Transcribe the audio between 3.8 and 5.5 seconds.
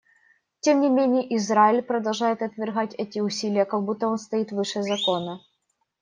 будто он стоит выше закона.